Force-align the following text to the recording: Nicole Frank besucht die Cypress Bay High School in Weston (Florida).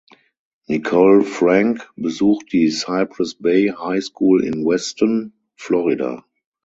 Nicole 0.67 1.21
Frank 1.21 1.87
besucht 1.95 2.51
die 2.53 2.71
Cypress 2.71 3.35
Bay 3.35 3.67
High 3.69 4.03
School 4.03 4.43
in 4.43 4.65
Weston 4.65 5.31
(Florida). 5.55 6.23